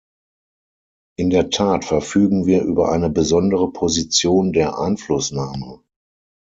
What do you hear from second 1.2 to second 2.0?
der Tat